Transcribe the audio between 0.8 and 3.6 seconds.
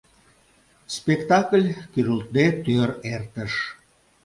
Спектакль, кӱрылтде, тӧр эртыш.